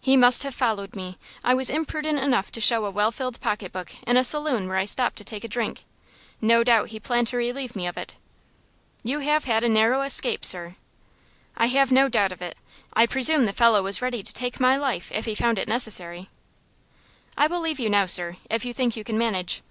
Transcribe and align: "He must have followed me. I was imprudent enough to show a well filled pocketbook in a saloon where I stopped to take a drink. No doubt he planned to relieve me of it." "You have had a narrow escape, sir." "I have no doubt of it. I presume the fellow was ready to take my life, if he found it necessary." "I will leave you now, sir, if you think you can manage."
"He 0.00 0.16
must 0.16 0.44
have 0.44 0.54
followed 0.54 0.94
me. 0.94 1.18
I 1.42 1.52
was 1.52 1.70
imprudent 1.70 2.20
enough 2.20 2.52
to 2.52 2.60
show 2.60 2.84
a 2.86 2.90
well 2.92 3.10
filled 3.10 3.40
pocketbook 3.40 3.90
in 4.06 4.16
a 4.16 4.22
saloon 4.22 4.68
where 4.68 4.76
I 4.76 4.84
stopped 4.84 5.16
to 5.16 5.24
take 5.24 5.42
a 5.42 5.48
drink. 5.48 5.82
No 6.40 6.62
doubt 6.62 6.90
he 6.90 7.00
planned 7.00 7.26
to 7.26 7.36
relieve 7.36 7.74
me 7.74 7.88
of 7.88 7.96
it." 7.96 8.16
"You 9.02 9.18
have 9.18 9.46
had 9.46 9.64
a 9.64 9.68
narrow 9.68 10.02
escape, 10.02 10.44
sir." 10.44 10.76
"I 11.56 11.66
have 11.66 11.90
no 11.90 12.08
doubt 12.08 12.30
of 12.30 12.40
it. 12.40 12.56
I 12.92 13.06
presume 13.06 13.44
the 13.44 13.52
fellow 13.52 13.82
was 13.82 14.00
ready 14.00 14.22
to 14.22 14.32
take 14.32 14.60
my 14.60 14.76
life, 14.76 15.10
if 15.10 15.24
he 15.24 15.34
found 15.34 15.58
it 15.58 15.66
necessary." 15.66 16.30
"I 17.36 17.48
will 17.48 17.58
leave 17.60 17.80
you 17.80 17.90
now, 17.90 18.06
sir, 18.06 18.36
if 18.48 18.64
you 18.64 18.72
think 18.72 18.94
you 18.96 19.02
can 19.02 19.18
manage." 19.18 19.62